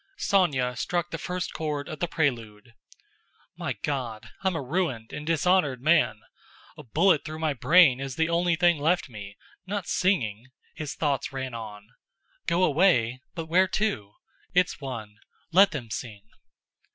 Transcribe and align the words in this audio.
Sónya 0.17 0.75
struck 0.75 1.11
the 1.11 1.19
first 1.19 1.53
chord 1.53 1.87
of 1.87 1.99
the 1.99 2.07
prelude. 2.07 2.73
"My 3.55 3.73
God, 3.83 4.31
I'm 4.43 4.55
a 4.55 4.61
ruined 4.63 5.13
and 5.13 5.27
dishonored 5.27 5.79
man! 5.79 6.21
A 6.75 6.81
bullet 6.81 7.23
through 7.23 7.37
my 7.37 7.53
brain 7.53 7.99
is 7.99 8.15
the 8.15 8.27
only 8.27 8.55
thing 8.55 8.79
left 8.79 9.09
me—not 9.09 9.85
singing!" 9.85 10.47
his 10.73 10.95
thoughts 10.95 11.31
ran 11.31 11.53
on. 11.53 11.89
"Go 12.47 12.63
away? 12.63 13.21
But 13.35 13.45
where 13.45 13.67
to? 13.67 14.13
It's 14.55 14.81
one—let 14.81 15.69
them 15.69 15.91
sing!" 15.91 16.23